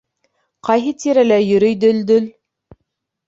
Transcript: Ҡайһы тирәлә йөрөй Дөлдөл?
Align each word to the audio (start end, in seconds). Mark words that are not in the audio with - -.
Ҡайһы 0.69 0.93
тирәлә 1.03 1.37
йөрөй 1.49 1.77
Дөлдөл? 1.83 2.27